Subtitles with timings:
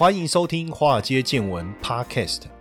[0.00, 2.44] 欢迎收听《华尔街见闻》Podcast。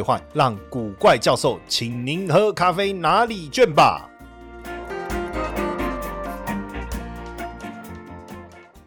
[0.00, 4.06] 换让古怪教授请您喝咖啡哪里卷吧。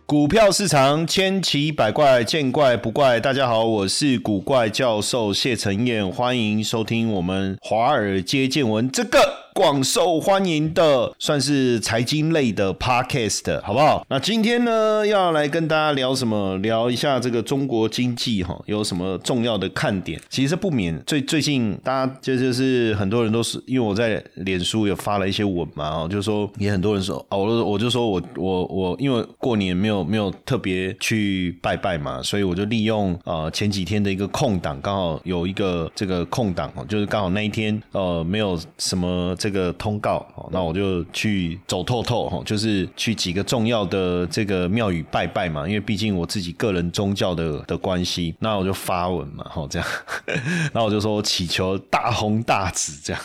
[0.05, 3.19] 股票市场千奇百怪，见怪不怪。
[3.19, 9.42] 大家好，我是古怪教授谢承彦，欢迎收听我们华尔街见闻这个。
[9.53, 14.03] 广受欢迎的，算是财经类的 podcast，好不好？
[14.09, 16.57] 那今天呢，要来跟大家聊什么？
[16.57, 20.19] 聊一下这个中国经济哈，有什么重要的看点？
[20.27, 39.35] 其实不免最最近，大家就就是很多人都是因为我在脸书有发了一些文嘛，哦，就说也很多人说，哦，我我就说我我我因为过年没有没有特别去拜拜嘛，所以我就利用呃前几天的一个空档，刚好有一个这个空档哦，就是刚好那一天呃没有什么。
[39.43, 49.87] 这个通告，那我就去走透透哈，就是去几个重要的这个庙宇拜拜嘛，因为毕竟我自己个人宗教的的关系，那我就发文嘛，哈，这样，
[50.71, 53.21] 那我就说祈求大红大紫这样，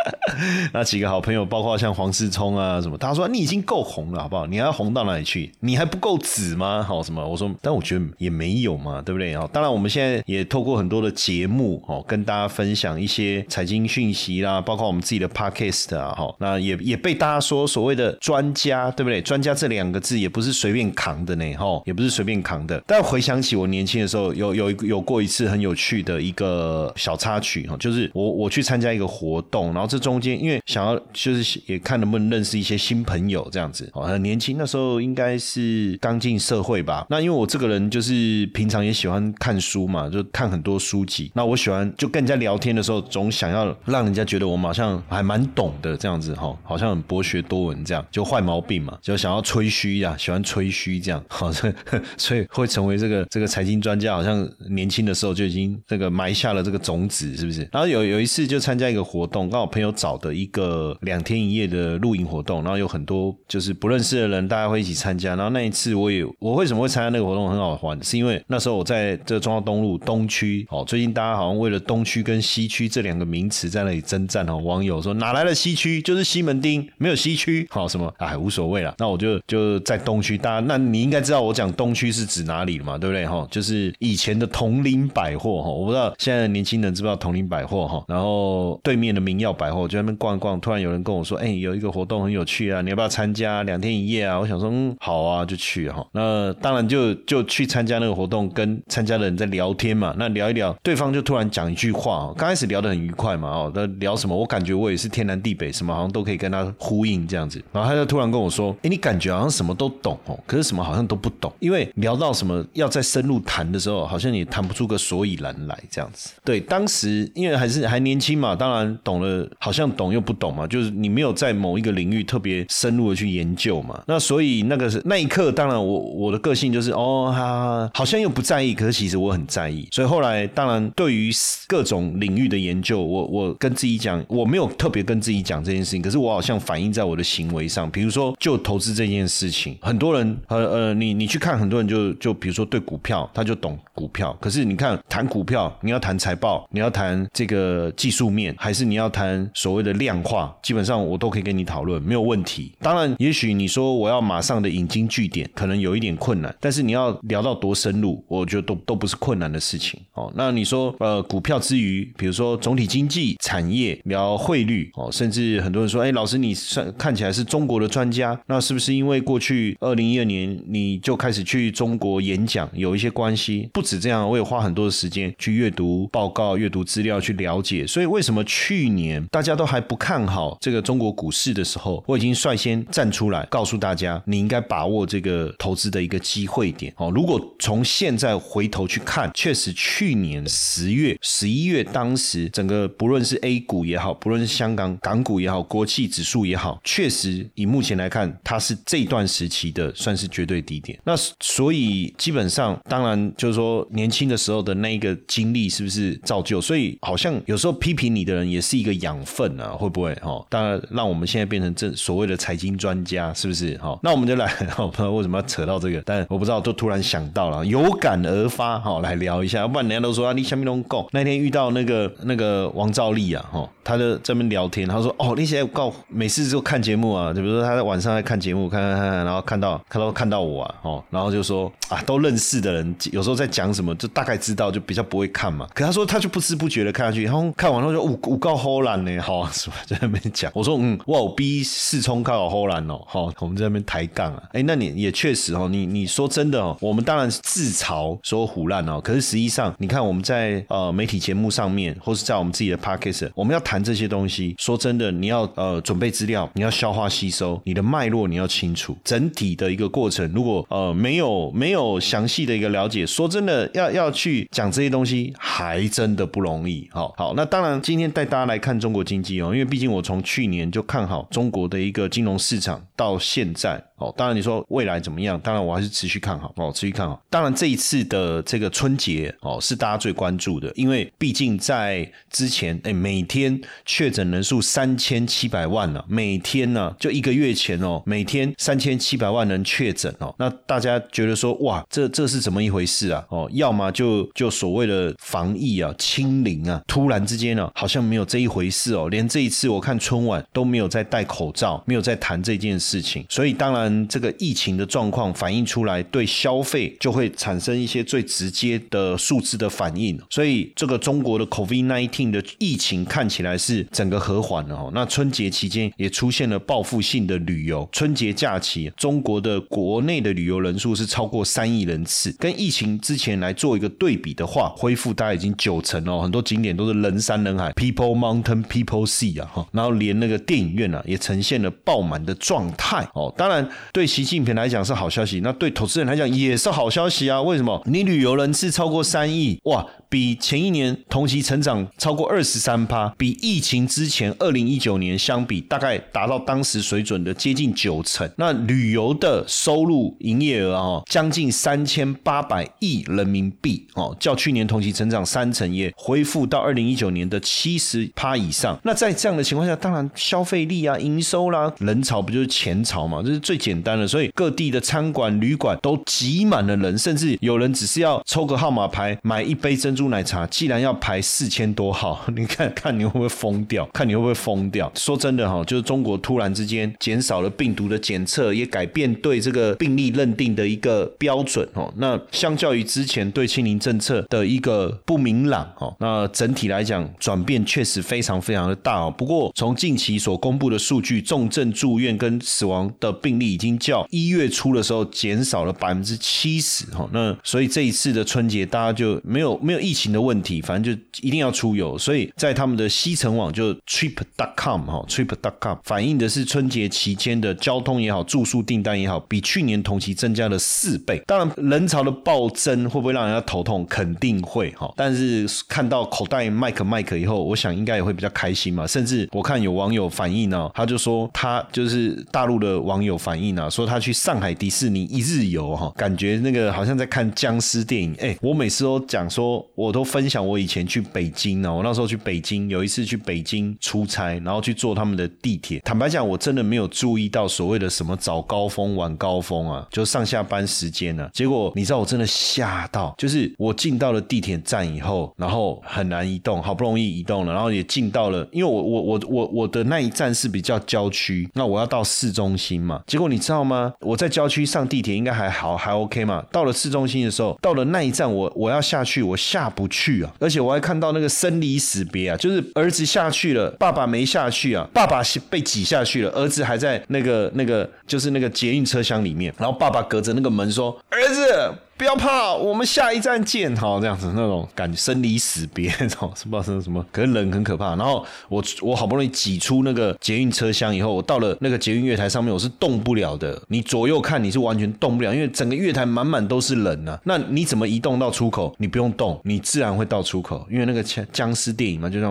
[0.74, 4.46] 那几个好朋友，包括像黄世聪啊什么，他说你已经够红了，好不好？
[4.46, 5.50] 你还要红到哪里去？
[5.60, 6.82] 你还不够紫吗？
[6.86, 7.26] 好什么？
[7.26, 9.34] 我说，但我觉得也没有嘛，对不对？
[9.34, 19.20] 哦，当然我们现在也透过很多的节目哦，跟大家分享一些财经讯息啦，包括我们自己的 case 啊，哈，那也也被大家说所谓的专家，对不对？
[19.22, 22.82] 专家这两个字也不是随便扛的呢，哈，也不是随便扛的。
[22.86, 37.06] 但回想起我年轻的时候，有有有过一次很有趣的一个小插曲，哈，就是我我去参加一个活动，然后这中间因为想要就是也看能不能认识一些新朋友这样子，哦，很年轻，那时候应该是刚进社会吧。
[37.08, 41.30] 那因为我这个人就是平常也喜欢看书嘛，就看很多书籍。
[41.34, 45.35] 那我喜欢就跟人家聊天的时候，总想要让人家觉得我好像还蛮。
[45.36, 51.52] 很懂的这样子哈，好像很博学多闻这样，就坏毛病嘛，就想要吹嘘呀，喜欢吹嘘这样， 好，
[52.16, 57.68] 所以会成为这个这个财经专家，好像年轻的时候就已经这个埋下了这个种子，是不是？
[57.70, 65.36] 然后有有一次就参加一个活动，刚好朋友找的一个两天一夜的露营活动，然后有很多就是不认识的人，大家会一起参加。
[65.36, 75.36] 然后那一次我也我为什么会参加那个活动很好玩，是因为那时候我在这中央东路东区，哦，最近大家好像为了东区跟西区这两个名词在那里征战哦，网友说哪。
[75.36, 78.94] 来了西区就是西门町，没有西区，好什么哎无所谓了。
[78.96, 83.46] 那我就就在东区，大家那你应该知道我讲东区是指哪里了嘛，对不对哈？
[83.50, 88.02] 就是以前的同林百货哈，我不知道现在的年轻人知不知道同林百货哈。
[88.08, 94.40] 然后对面的明耀百货，就在那边逛一逛，突然有人跟我说，哎，有一个活动很有趣啊，你要不要参加两天一夜啊？
[94.40, 96.02] 我想说，嗯，好啊，就去哈。
[96.12, 100.14] 那当然就就去参加那个活动，跟参加的人在聊天嘛。
[100.18, 104.34] 那聊一聊，对方就突然讲一句话，刚开始聊得很愉快嘛，哦，那聊什么？
[104.34, 105.26] 我感觉我也是天。
[105.26, 111.52] 南地北什么好像都可以跟他呼应这样子，然后他就突然跟我说：“哎，你感觉好像什么都懂哦，可是什么好像都不懂。
[111.58, 116.30] 因为聊到什么要再深入谈的时候，好像你谈不出个所以然来这样子。
[116.44, 124.00] 对，当时因为还是还年轻嘛，当然懂了，好像懂又不懂嘛，就是你没有在某一个领域特别深入的去研究嘛。
[124.06, 129.88] 那所以那个是那一刻，当然我我的个性就是哦，哈，好像又不在意，可是其实我很在意。
[129.90, 131.32] 所以后来当然对于
[131.66, 135.16] 各种领域的研究，我我跟自己讲，我没有特别跟。
[135.26, 137.90] 自己讲这件事情，可是我好像反映在我的行为上。
[137.90, 144.36] 比如说，就投资这件事情，很多人呃呃，你你去看，很多人就就比如说对股票，他就懂股票。
[144.40, 152.72] 可是你看谈股票，你要谈财报，你要谈这个技术面，还是你要谈所谓的量化，基本上我都可以跟你讨论，没有问题。
[152.80, 156.54] 当然，也许你说我要马上的引经据典，可能有一点困难。
[156.60, 159.98] 但是你要聊到多深入，我觉得都都不是困难的事情。
[160.12, 165.08] 哦，那你说呃，股票之余，比如说总体经济、产业，聊汇率哦。
[165.12, 173.70] 甚至很多人说：“哎，老师，你算看起来是中国的专家，那是不是因为过去二零一二年你就开始去中国演讲，有一些关系？
[173.72, 177.86] 不止这样，我也花很多的时间去阅读报告、阅读资料去了解。
[177.86, 187.10] 所以为什么去年大家都还不看好这个中国股市的时候，我已经率先站出来告诉大家，你应该把握这个投资的一个机会点哦。
[187.14, 200.98] 如果从现在回头去看，确实去年十月、十一月，当时整个不论是 A 股也好，不论是香港港股也好，国企指数也好，确实以目前来看，它是这段时期的算是绝对低点。
[201.04, 206.60] 那所以基本上，当然就是说年轻的时候的那一个经历是不是造就？
[206.60, 210.14] 所以好像有时候批评你的人也是一个养分啊，会不会？
[210.16, 213.76] 哈，当然让我们现在变成这所谓的财经专家，是不是？
[213.78, 214.46] 哈，那我们就来，
[214.76, 219.60] 不知道为什么要扯到这个，但我不知道，都突然想到了，有感而发，哈，来聊一下。
[219.60, 221.08] 要不然人家都说啊，你下面都够。
[221.12, 235.68] 那天遇到那个那个王兆利啊，哈，他就这边聊天，他说哦，那些告每次就看节目啊，就比如说他在晚上在看节目，看看看看，然后看到看到看到我啊，哦，然后就说啊，都认识的人，有时候在讲什么，就大概知道，就比较不会看嘛。
[235.74, 239.76] 可他说他就不知不觉的看下去，然后看完后就五五告齁懒呢，好是吧？
[239.86, 244.42] 在那边讲，我说嗯，哇，我逼四冲靠齁懒哦，好，我们在那边抬杠啊。
[244.52, 266.88] 哎，那你也确实哦，你你说真的哦，我们当然是自嘲说胡烂哦，可是实际上你看我们在呃媒体节目上面，或是在我们自己的 podcast，我们要谈这些东西，说真的，你要呃准备资料，你要消化吸收，你的脉络你要清楚，整体的一个过程，如果呃没有没有详细的一个了解，说真的要要去讲这些东西，还真的不容易。
[266.92, 273.82] 好，好，那当然今天带大家来看中国经济哦，因为毕竟我从去年就看好中国的一个金融市场，到现在。
[273.96, 275.40] 哦，当然你说未来怎么样？
[275.40, 277.20] 当然我还是持续看好哦，持续看好。
[277.30, 293.24] 当然这一次的这个春节哦，是大家最关注的，因为毕竟在之前，哎，每天确诊人数三千七百万了，每天呢就一个月前哦，每天三千七百万人确诊哦，那大家觉得说哇，这这是怎么一回事啊？
[293.30, 303.85] 哦，要么就就所谓的防疫啊、清零啊，突然之间呢，好像没有这一回事哦，连这一次我看春晚都没有在戴口罩，没有在谈这件事情，所以当然。
[304.08, 310.18] 这个疫情的状况反映出来，对消费就会产生一些最直接的数字的反应。
[310.30, 314.90] 所以，这个中国的 COVID-19 的疫情看起来是整个和缓了哦。
[314.94, 326.20] 那春节期间也出现了报复性的旅游，春节假期中国的国内的旅游人数是超过三亿人次，跟疫情之前来做一个对比的话，恢复大概已经九成哦。
[326.22, 333.32] 很多景点都是人山人海，People Mountain People Sea 啊哈，然后连那个电影院啊也呈现了爆满的状态哦。
[333.36, 333.68] 当然。
[333.92, 337.40] 对习近平来讲是好消息，那对投资人来讲也是好消息啊！
[337.40, 337.82] 为什么？
[337.86, 339.86] 你旅游人次超过三亿，哇！
[340.08, 348.30] 比前一年同期成长超过二十三趴，比疫情之前二零一九年相比，大概达到当时水准的接近九成。
[348.36, 358.78] 那旅游的收入营业额啊，将近三千八百亿人民币哦，较去年同期成长三成，也恢复到二零一九年的七十趴以上。
[358.84, 363.20] 那在这样的情况下，当然消费力啊、营收啦，人潮不就是钱潮嘛？
[363.22, 364.06] 这是最简单了。
[364.06, 369.96] 所以各地的餐馆、旅馆都挤满了人，甚至有人只是要抽个号码牌买一杯珍。
[369.96, 373.86] 珠奶茶既然要排四千多号，你看看你会不会疯掉？
[373.94, 374.92] 看你会不会疯掉？
[374.94, 381.90] 说真的哈，就是中国突然之间减少了病毒的检测，也改变对这个病例认定的一个标准哦。
[381.96, 389.10] 那相较于之前对清零政策的一个不明朗哦，那整体来讲转变确实非常非常的大哦。
[389.16, 397.08] 不过从近期所公布的数据，重症住院跟死亡的病例已经较一月初的时候减少了百分之七十哈。
[397.14, 399.86] 那所以这一次的春节大家就没有没有。
[399.86, 411.22] 疫情的问题，反正就一定要出游，所以在他们的西城网就 trip.com 哈 trip.com 反映的是春节期间的交通也好，住宿订单也好，比去年同期增加了四倍。
[411.24, 413.86] 当然，人潮的暴增会不会让人家头痛？
[413.86, 414.92] 肯定会哈。
[414.96, 418.84] 但是看到口袋麦克麦克以后，我想应该也会比较开心嘛。
[418.84, 428.14] 甚至我看有网友反映呢，他就说他就是大陆的网友反映说他去上海迪士尼一日游哈，感觉那个好像在看僵尸电影。
[428.20, 429.64] 哎，我每次都讲说。
[429.74, 435.80] 我都分享我以前去北京呢，我那时候去北京，有一次去北京出差，然后去坐他们的地铁。
[435.80, 441.28] 坦白讲，我真的没有注意到所谓的什么早高峰、晚高峰啊，就上下班时间呢。
[441.32, 453.02] 结果你知道，我真的吓到，就是我进到了地铁站以后，然后很难移动，好不容易移动了，然后也进到了，因为我我我我我的那一站是比较郊区，那我要到市中心嘛。
[453.06, 453.92] 结果你你知道吗？
[454.00, 456.44] 我在郊区上地铁应该还好，还 OK 嘛。
[456.50, 459.36] 到了市中心的时候，到了那一站，我我要下去，我。
[459.46, 460.32] 下不去啊！
[460.40, 477.96] 而且我还看到那个生离死别啊，就是儿子下去了，爸爸没下去啊，爸爸被挤下去了，儿子还在那个那个就是那个捷运车厢里面，然后爸爸隔着那个门说：“儿子。”不要怕，我们下一站见，好这样子那种感，生离死别，那种不知道是什么，可是人很可怕。
[477.96, 483.58] 然后我我好不容易挤出那个捷运车厢以后，我到了那个捷运月台上面，我是动不了的。
[483.68, 487.18] 你左右看，你是完全动不了，因为整个月台满满都是人啊。
[487.24, 488.74] 那你怎么移动到出口？
[488.76, 492.30] 你不用动，你自然会到出口，因为那个僵僵尸电影嘛，就像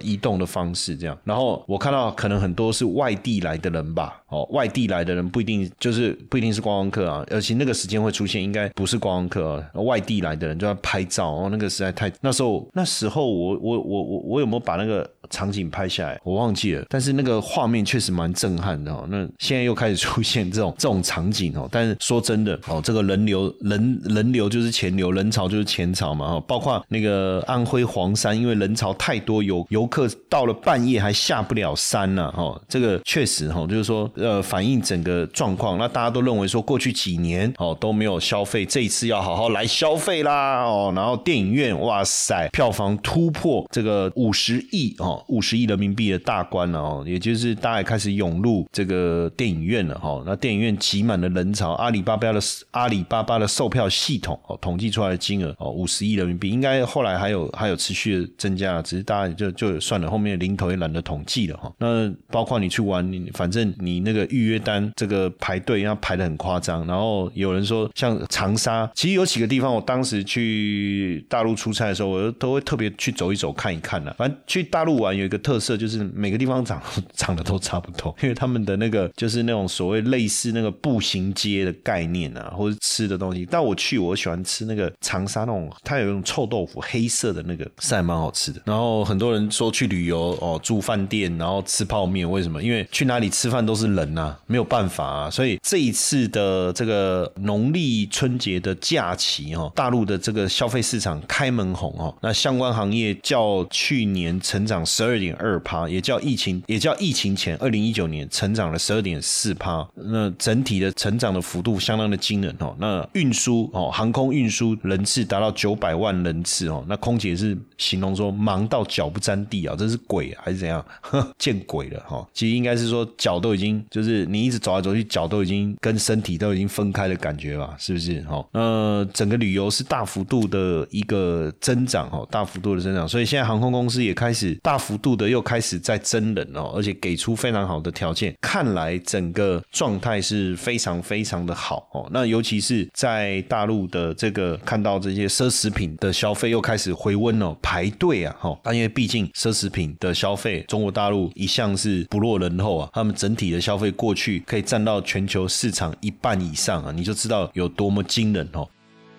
[0.00, 1.18] 移动的方式这样。
[1.24, 16.20] 然后我看到可能很多是外地来的人吧，哦，外地来的人不一定就是不一定是观光客啊，而且那个时间会出现，应该不是观光客，外地来的人就要拍照哦，那个实在太那时候那时候我我我我我有没有把那个场景拍下来？
[16.22, 19.06] 我忘记了，但是那个画面确实蛮震撼的哦。
[19.08, 26.40] 那现在又开始出现这种 这种场景哦，但是说真的哦，这个人流人人流就是钱流，人潮就是钱潮嘛哈。
[26.46, 32.60] 包括那个安徽黄山，因为人潮太多，游游客到了半夜还下不了山呢哈。
[32.68, 35.78] 这个确实哈，就是说呃，反映整个状况。
[35.78, 40.92] 那大家都认为说过去几年哦都没有消费，这一次要好好来消费啦哦。
[40.94, 50.22] 然后电影院哇塞，票房突破这个五十亿哦，五十亿人民币的大关了哦，也就是大家开始涌入这个电影院了哈。
[50.26, 52.40] 那电影院挤满了人潮，阿里巴巴的
[52.72, 61.72] 阿里巴巴的售票系统哦，统计出来的金额哦，五十亿人民币，应该后来还有还有持续的增加，只是大家就就算了，后面的零头也懒得统计了哈。
[61.78, 74.12] 那包括你去玩，你反正你那个预约单这个排队要排的很夸张，然后有人说像长沙，其实有几个地方，我当时去大陆出差的时候，我都会特别去走一走看一看的。
[74.14, 76.80] 反正去大陆玩有一个特色，就是每个地方长
[77.14, 83.46] 长得都差不多，因为他们的那个就是那种所谓类似那个步行街的概念啊，或者吃的东西。
[83.50, 88.60] 但我去，我喜欢吃那个长沙那种，它有一种臭豆腐，黑色的那个是还蛮好吃的。
[88.64, 92.62] 然后很多人说去旅游哦，住饭店，然后吃泡面，为什么？
[92.62, 95.30] 因为去哪里吃饭都是人呐，没有办法啊。
[95.30, 109.84] 所以这一次的这个农历春节节的假期哈，大陆的这个消费市场开门红哦，那相关行业较去年成长十二点二趴，也叫疫情也叫疫情前二零一九年成长了十二点四趴。
[109.94, 112.76] 那整体的成长的幅度相当的惊人哦。
[112.78, 116.84] 那运输哦，航空运输人次达到九百万人次哦。
[116.88, 120.84] 那空姐是形容说忙到脚不沾地啊，这是鬼还是怎样？
[121.38, 122.26] 见鬼了哈！
[122.32, 127.74] 其实应该是说脚都已经就是你一直走来走去，脚都已经跟身体都已经分开的感觉吧？
[127.78, 128.20] 是不是？
[128.22, 133.06] 哈，那整个旅游是大幅度的一个增长哈，大幅度的增长。
[133.08, 138.34] 所以现在航空公司也开始大幅度的又开始在增人哦，而且给出非常好的条件。
[138.40, 142.08] 看来整个状态是非常非常的好哦。
[142.10, 158.68] 那尤其是在大陆的这个看到这些奢侈品的消费又开始回温哦，排队啊，哈，因为毕竟奢侈品的消费，中国大陆一向是不落人后啊，他们整体的消费过去可以占到全球市场一半以上啊，你就知道有多么惊人哦。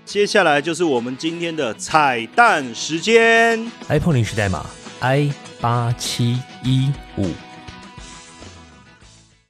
[0.06, 4.66] 接下来就是我们今天的彩蛋时间，iPhone 零时代码
[5.02, 7.47] i 八七一五。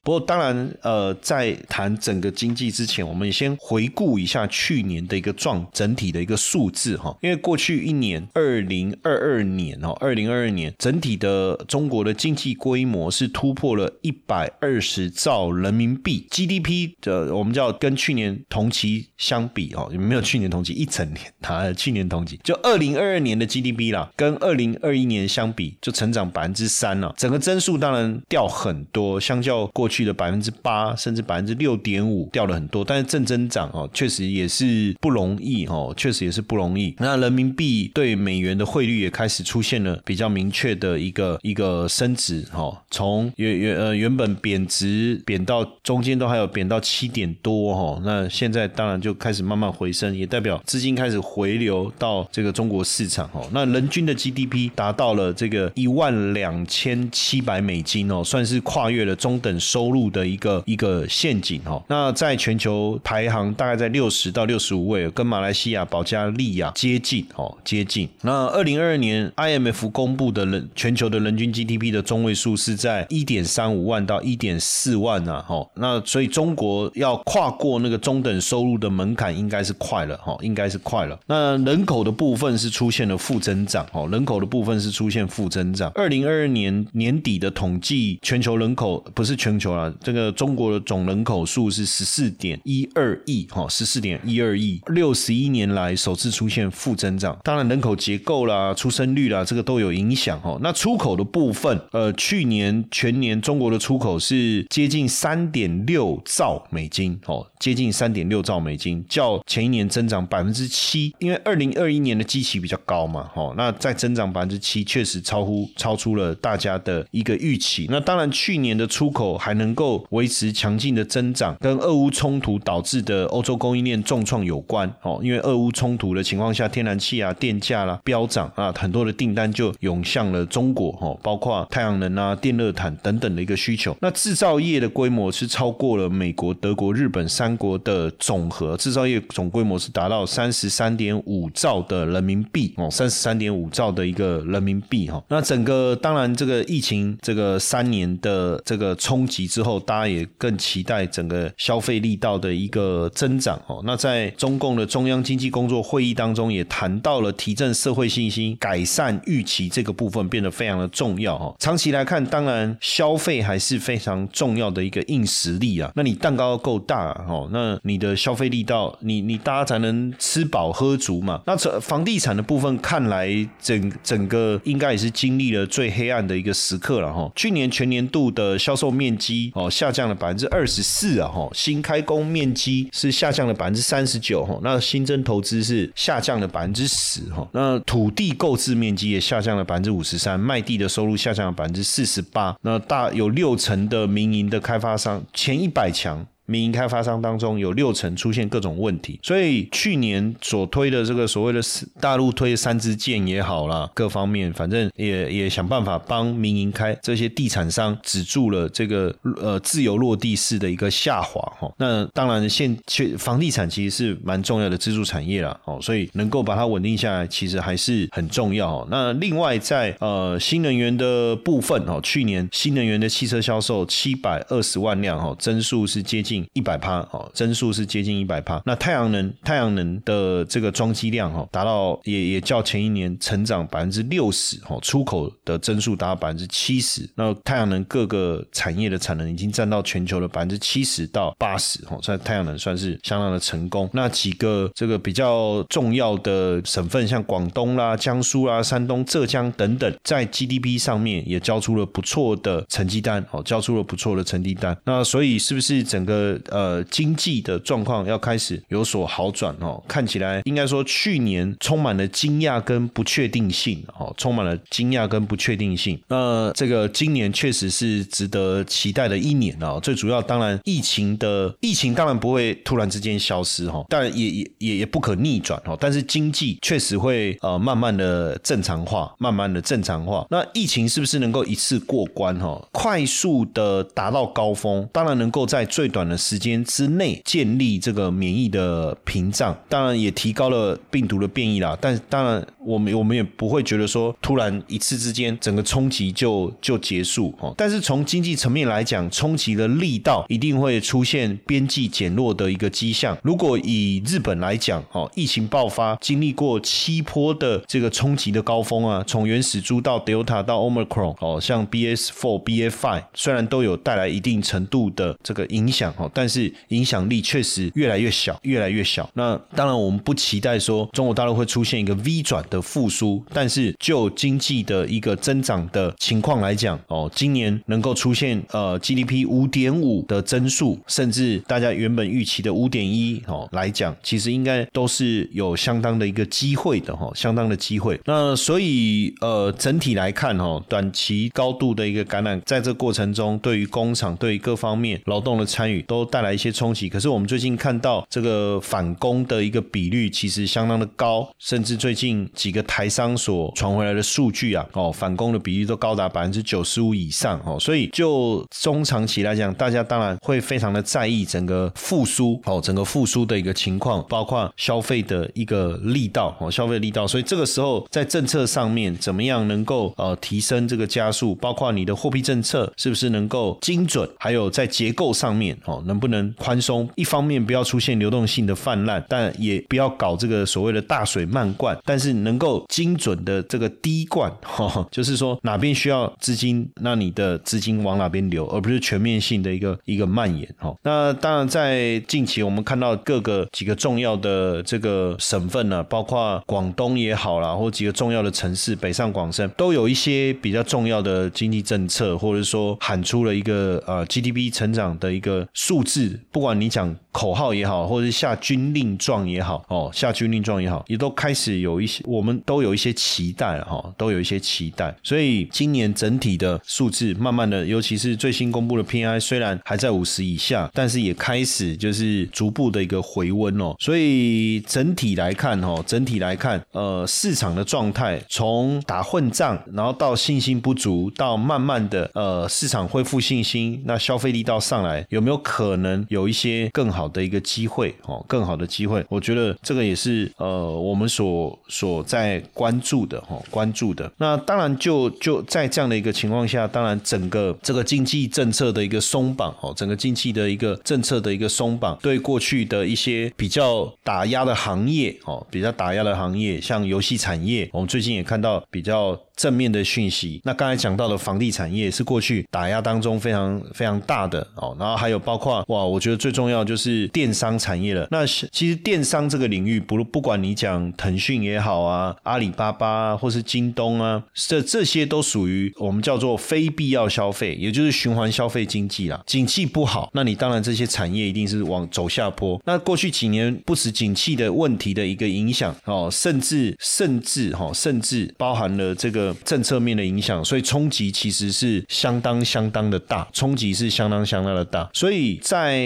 [0.07, 7.13] 不过，当然，呃，在谈整个经济之前，我们先回顾一下去年的一个状整体的一个数字哈。
[7.21, 29.96] 因为过去一年，二零二二年哦，二零二二年整体的中国的经济规模是突破了一百二十兆人民币 GDP 的，我们叫跟去年同期相比哦，没有去年同期一整年啊，去年同期就二零二二年的 GDP 啦，跟二零二一年相比就成长百分之三了，整个增速当然掉很多，相较过去。
[29.97, 36.93] 去的百分之八甚至百分之六点五掉了很多，但是正增长哦，确实也是不容易哦，确实也是不容易。
[36.99, 53.49] 那人民币对美元的汇率也开始出现了比较明确的一个一个升值哦，从原原呃原本贬值贬到中间都还有贬到七点多哦，那现在当然就开始慢慢回升，也代表资金开始回流到这个中国市场哦。
[53.51, 59.87] 那人均的 GDP 达到了这个一万两千七百美金哦，算是跨越了中等收。
[59.88, 68.10] 收入的一个一个陷阱哦，那在全球排行大概在六十到六十五位，跟马来西亚、保加利亚接近哦，接近。
[68.22, 81.17] 那二零二二年 IMF 公布的人全球的人均 GDP 的中位数是在一点三五万到一点四万啊，哦，那所以中国要跨过那个中等收入的门槛，应该是快了哈，应该是快了。
[81.27, 85.89] 那人口的部分是出现了负增长哦，人口的部分是出现负增长。
[85.96, 89.66] 二零二二年年底的统计，全球人口不是全球。
[89.67, 97.38] 球啦，这个中国的总人口数是十四点一二亿，哈，十四点一二亿，六十一年来首次出现负增长。
[97.43, 100.57] 当然，人口结构啦、出生率啦，这个都有影响，哈。
[100.62, 117.88] 那出口的部分，呃，去年全年中国的出口是接近三点六兆美金，哦，接近三点六兆美金，较前一年增长百分之七，因为二零二一年的基期比较高嘛，哦，那再增长百分之七，确实超乎超出了大家的一个预期。
[117.89, 133.95] 那当然，去年的出口还能够维持强劲的增长，跟俄乌冲突导致的欧洲供应链重创有关，哦，因为俄乌冲突的情况下，天然气啊、电价啦飙涨啊，很多的订单就涌向了中国，哦，包括太阳能啊、电热毯等等的一个需求。
[134.01, 145.23] 那制造业的规模是超过了美国、德国、日本三国的总和，制造业总规模是达到三十三点五兆的人民币，哦，三十三点五兆的一个人民币，哈。
[145.29, 153.81] 那整个当然这个疫情这个三年的这个冲击之后，大家也更期待整个消费力道的一个增长，哦。
[153.85, 161.55] 那在中共的中央经济工作会议当中，也谈到了提振社会信心、改善预期这个部分变得非常的重要，哦。
[161.59, 165.91] 长期来看，当然消费还是非常重要的一个硬实力啊。
[165.95, 171.41] 那你蛋糕要够大，哦，那你的消费力道，你你大家才能吃饱喝足嘛。
[171.45, 173.29] 那这房地产的部分，看来
[173.61, 177.31] 整整个应该也是经历了最黑暗的一个时刻了，哈。
[177.35, 196.25] 去年全年度的销售面积哦下降了百分之二十四啊，哈，新开工面积是下降了百分之三十九，哈，那新增投资是下降了百分之十，哈，那土地购置面积也下降了百分之五十三，卖地的收入下降了百分之四十八，那大有六成的民营的开发商前一百强。
[196.47, 201.61] 民营开发商当中有六成出现各种问题，所以去年所推的这个所谓的
[201.99, 211.69] 大陆推三支箭也好啦，各方面反正也也想办法帮民营开这些地产商止住了这个呃自由落地式的一个下滑哈。
[211.77, 218.87] 那当然现去房地产其实是蛮重要的支柱产业啦哦，所以能够把它稳定下来，其实还是很重要。
[218.89, 226.37] 那另外在呃新能源的部分哦，去年新能源的汽车销售七百二十万辆哦，增速是接近。
[226.53, 228.62] 一百趴哦，增速是接近一百趴。
[228.65, 237.08] 那太阳能太阳能的这个装机量哈，达到也也较前一年成长百分之六十哦，出口的增速达到百分之七十。
[237.15, 243.89] 那太阳能各个产业的产能已经占到全球的百分之七十到八十哦，在太阳能算是相当的成功。
[243.94, 254.75] 那几个这个比较重要的省份，像广东啦、江苏啦、山东、浙江等等，在 GDP 上面也交出了不错的成绩单哦，交出了不错的成绩单。
[254.86, 265.99] 那所以是不是整个呃，经济的状况要开始有所好转哦，看起来应该说去年充满了惊讶跟不确定性哦，充满了惊讶跟不确定性。
[266.08, 269.80] 那这个今年确实是值得期待的一年哦。
[269.82, 275.78] 最主要当然疫情的疫情当然不会突然之间消失哈，但也也也也不可逆转哦。
[275.80, 280.25] 但是经济确实会呃慢慢的正常化，慢慢的正常化。
[280.30, 282.62] 那疫情是不是能够一次过关哈？
[282.71, 286.16] 快速的达到高峰，当然能够在最短的。
[286.17, 291.77] 时间之内建立这个免疫的屏障，当然也提高了病毒的变异啦。
[291.80, 297.53] 但当然，我们我们也不会觉得说突然一次之间整个冲击就就结束哦。
[297.58, 303.17] 但是从经济层面来讲，冲击的力道一定会出现边际减弱的一个迹象。
[303.23, 316.07] 如果以日本来讲哦，疫情爆发经历过七波的这个冲击的高峰啊，从原始株到 Delta 到 Omicron 哦，像 BS four、BA five 虽然都有带来一定程度的这个影响哦。
[316.13, 319.10] 但是影响力确实越来越小，越来越小。
[319.13, 323.24] 那当然，我们不期待说中国大陆会出现一个 V 转的复苏。
[323.34, 338.00] 但是就经济的一个增长的情况来讲，哦，今年能够出现呃 GDP 五点五的增速，甚至大家原本预期的五点一哦来讲，其实应该都是有相当的一个机会的哈，相当的机会。
[338.06, 346.08] 那所以呃整体来看哈，短期高度的一个感染，在这过程中，对于工厂、对于各方面劳动的参与都。
[346.08, 375.76] 带来一些冲击，可是我们最近看到这个反攻的一个比率其实相当的高，甚至最近几个台商所传回来的数据啊，哦，反攻的比率都高达百分之九十五以上哦，所以就中长期来讲，大家当然会非常的在意整个复苏哦，整个复苏的一个情况，包括消费的一个力道哦，消费力道，所以这个时候在政策上面怎么样能够呃提升这个加速，包括你的货币政策是不是能够精准，还有在结构上面哦。
[375.85, 376.89] 能不能宽松？
[376.95, 390.75] 一方面不要出现流动性的泛滥，但也不要搞这个所谓的大水漫灌，但是能够精准的这个滴灌， 哈，就是说哪边需要资金，那你的资金往哪边流，而不是全面性的一个一个蔓延，哈。
[390.83, 414.95] 那当然，在近期我们看到各个几个重要的这个省份呢，包括广东也好啦，或几个重要的城市，北上广深都有一些比较重要的经济政策，或者说喊出了一个呃 GDP 成长的一个数字，不管你讲口号也好，或者是下军令状也好，哦，下军令状也好，也都开始有一些，我们都有一些期待哈，都有一些期待。
[415.01, 423.73] 所以今年整体的数字，慢慢的，尤其是最新公布的 PI，虽然还在五十以下，但是也开始就是逐步的一个回温哦。
[423.80, 438.24] 所以整体来看，哈，整体来看，呃，市场的状态从打混战，然后到信心不足，到慢慢的呃市场恢复信心，那消费力道上来，有没有可能有一些更好的一个机会哦？
[438.28, 444.12] 更好的机会，我觉得这个也是呃我们所所在关注的哈，关注的。
[444.17, 459.20] 那当然就就在这样的一个情况下，当然整个这个经济政策的一个松绑哦，整个经济的一个政策的一个松绑，对过去的一些比较打压的行业哦，比较打压的行业，像游戏产业，我们最近也看到比较。
[459.38, 468.08] 正面的讯息，那刚才讲到的房地产业是过去打压当中非常非常大的哦，然后还有包括哇，我觉得最重要就是电商产业了。
[468.10, 479.21] 那其实电商这个领域，不不管你讲腾讯也好啊，阿里巴巴啊或是京东啊，这这些都属于我们叫做非必要消费，也就是循环消费经济啦。
[479.28, 482.60] 景气不好，那你当然这些产业一定是往走下坡。
[482.65, 489.26] 那过去几年不止景气的问题的一个影响哦，甚至甚至哈，甚至包含了这个。
[489.43, 494.89] 政策面的影响，所以冲击其实是相当相当的大，冲击是相当相当的大。
[494.93, 495.79] 所以在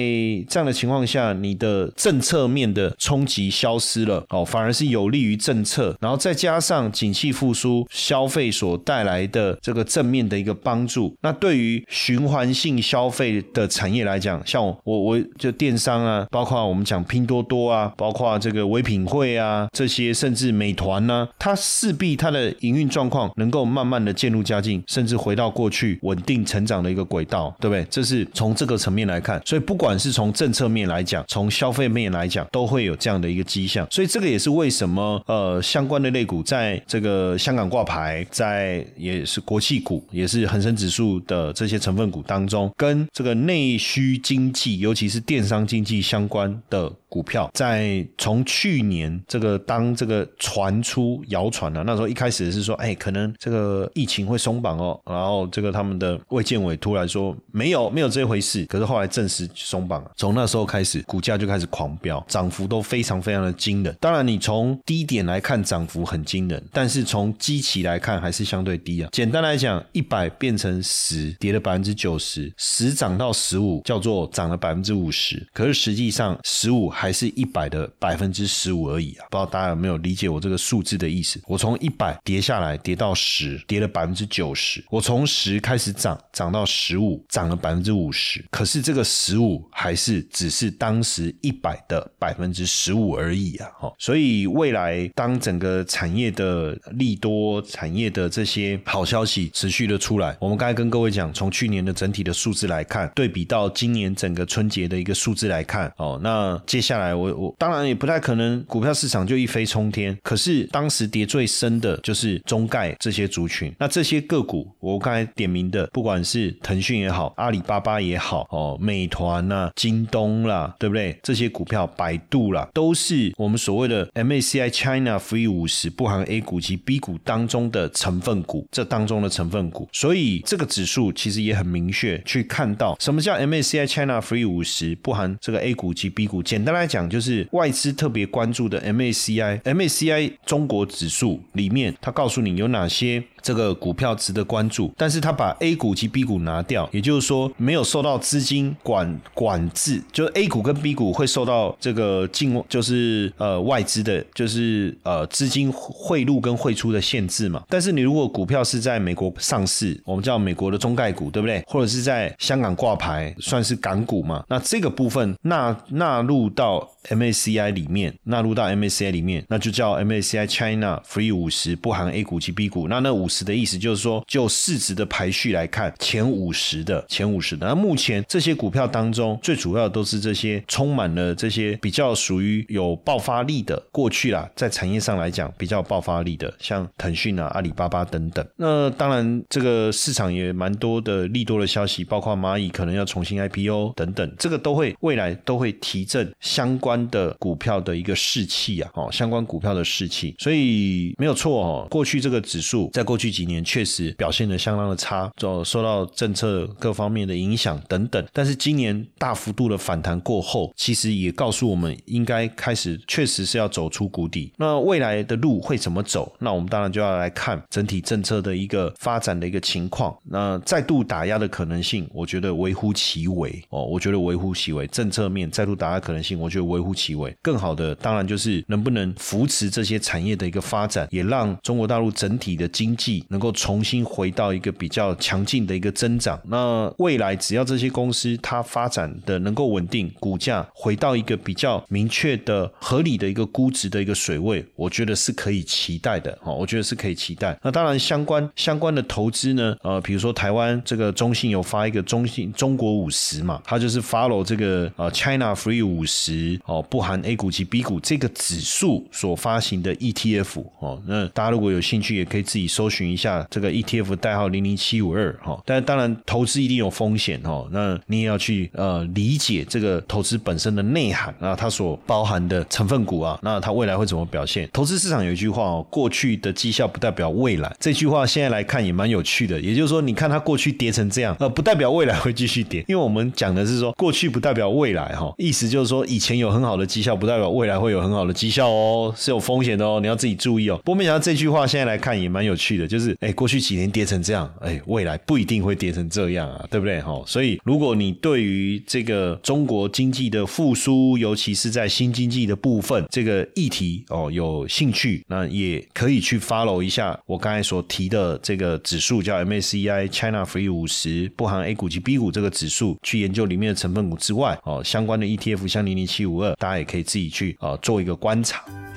[0.50, 5.96] 这样的情况下，你的政策面的冲击消失了，哦，反而是有利于政策。
[6.00, 23.31] 然后再加上景气复苏、消费所带来的这个正面的一个帮助，那对于循环性消费的产业来讲，像我我就电商啊，包括我们讲拼多多啊，包括这个唯品会啊，这些甚至美团呢，它势必它的营运状况。
[23.36, 27.86] 能够慢慢的渐入佳境，甚至回到过去稳定成长的一个轨道，对不对？
[27.90, 33.88] 这是从这个层面来看，所以不管是从政策面来讲，从消费面来讲，都会有这样的一个迹象。
[33.92, 46.92] 所以这个也是为什么呃相关的类股在这个香港挂牌，在也是国企股，也是恒生指数的这些成分股当中，跟这个内需经济，尤其是电商经济相关的。
[47.12, 63.96] 股票在从去年这个当这个传出谣传了，那时候一开始是说，哎，可能这个疫情会松绑哦，然后这个他们的卫健委突然说没有没有这回事，可是后来证实松绑了，从那时候开始股价就开始狂飙，涨幅都非常非常的惊人。
[64.00, 69.10] 当然你从低点来看涨幅很惊人，但是从基期来看还是相对低啊。
[69.12, 76.92] 简单来讲，一百变成十，跌了百分之九十，十涨到十五叫做涨了百分之五十，可是实际上十五。
[76.92, 79.26] 还是一百的百分之十五而已啊！
[79.30, 81.40] 不知道大家有没有理解我这个数字的意思？
[81.48, 84.84] 我从一百跌下来，跌到十，跌了百分之九十。
[84.90, 88.44] 我从十开始涨，涨到十五，涨了百分之五十。
[88.50, 93.68] 可是这个十五还是只是当时一百的百分之十五而已啊！
[93.80, 110.18] 哈，所以未来当整个产业的利多、产业的这些好消息持续的出来，我们刚才跟各位讲，从去年的整体的数字来看，对比到今年整个春节的一个数字来看，哦，那接下来，我我当然也不太可能股票市场就一飞冲天。
[110.24, 113.74] 可是当时跌最深的就是中概这些族群。
[113.78, 121.20] 那这些个股，我刚才点名的，不管是腾讯也好，阿里巴巴也好，哦，美团呐，京东啦，对不对？
[121.22, 129.88] 这些股票，百度啦，都是我们所谓的 MACI China Free 五十不含 A 股及 B 股当中的成分股，这当中的成分股。
[129.94, 136.42] 所以这个指数其实也很明确去看到，什么叫 MACI China Free 五十不含这个 A 股及 B 股。
[136.42, 136.72] 简单。
[136.72, 143.24] 来讲，就是外资特别关注的 MACI，MACI 中国指数里面，它告诉你有哪哪些。
[143.44, 157.64] 这个股票值得关注，但是他把 A 股及 B 股拿掉，也就是说没有受到资金管管制，就是 A 股跟 B 股会受到这个境就是呃外资的，就是呃资金汇入跟汇出的限制嘛。
[157.68, 161.64] 但是你如果股票是在美国上市，我们叫美国的中概股，对不对？
[161.66, 164.44] 或者是在香港挂牌，算是港股嘛？
[164.50, 172.88] 那这个部分纳纳入到 MACI 里面，纳入到 MACI 里面，那就叫 MACI China Free 五十，不含 A 股及 B 股。
[172.88, 173.28] 那那五。
[173.32, 177.66] 十的意思就是说，就市值的排序来看，前五十的前五十的。
[177.66, 188.46] 那目前这些股票当中，最主要都是这些充满了这些比较属于有爆发力的，过去啦，在产业上来讲比较有爆发力的，像腾讯啊、阿里巴巴等等。
[188.58, 200.36] 那当然，这个市场也蛮多的利多的消息，包括蚂蚁可能要重新 IPO 等等，这个都会未来都会提振相关的股票的一个士气啊，哦，相关股票的士气。
[200.38, 208.26] 所以没有错哦，过去这个指数在过去几年确实表现的相当的差，就受到政策各方面的影响等等。
[208.32, 214.54] 但是今年大幅度的反弹过后，其实也告诉我们，应该开始确实是要走出谷底。
[214.58, 216.32] 那未来的路会怎么走？
[216.40, 220.16] 那我们当然就要来看整体政策的一个发展的一个情况。
[220.24, 223.86] 那再度打压的可能性，我觉得微乎其微哦。
[223.86, 227.36] 我觉得微乎其微，政策面再度打压可能性，我觉得微乎其微。
[227.42, 236.40] 更好的当然就是能不能扶持这些产业的一个发展，也让中国大陆整体你的经济能够重新回到一个比较强劲的一个增长。
[236.46, 246.38] 那未来只要这些公司它发展的能够稳定，股价回到一个比较明确的、合理的一个估值的一个水位，我觉得是可以期待的。
[246.44, 247.58] 哦，我觉得是可以期待。
[247.64, 261.02] 那当然相关相关的投资呢，呃，比如说台湾这个中信有发一个中信中国五十嘛，它就是 follow 这个呃 China Free 五十哦，不含 A 股及 B 股这个指数所发行的 ETF 哦。
[261.06, 265.62] 那大家如果有兴趣，也可以自己搜寻一下这个 ETF 代号零零七五二哈。
[265.66, 274.70] 但当然投资一定有风险哦，那你也要去呃理解这个投资本身的内涵啊，它所包含的成分股啊，那它未来会怎么表现？
[274.74, 279.60] 投资市场有一句话哦，过去的绩效不代表未来，这句话现在来看也蛮有趣的。
[279.60, 290.78] 也就是说，你看它过去跌成这样，呃，不代表未来会继续跌，因为我们讲的是说过去不代表未来哈，意思就是说以前有很好的绩效，不代表未来会有很好的绩效哦，是有风险的哦，你要自己注意哦。
[290.84, 297.22] 不过没想到这句话现在来看也蛮有趣的，就是哎，过去几年跌成这样，哎，未来不一定会跌成这样啊，对不对哈？
[297.28, 318.64] 所以如果你对于这个中国经济的复苏，尤其是在新经济的部分这个议题哦有兴趣，那也可以去 follow 一下我刚才所提的这个指数，叫 MACI China Free 五十，不含 A 股及 B 股这个指数，去研究里面的成分股之外，哦，相关的 ETF 像零零七五二，大家也可以自己去啊做一个观察。